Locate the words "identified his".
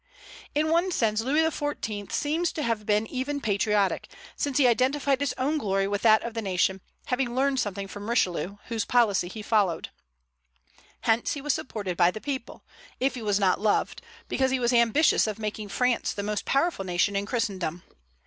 4.67-5.35